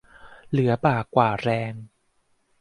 [0.49, 1.73] เหลือบ่ากว่าแรง